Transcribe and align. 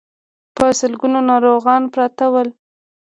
په 0.55 0.65
سلګونو 0.79 1.19
ناروغان 1.29 1.83
پراته 1.93 2.25
ول. 2.33 2.49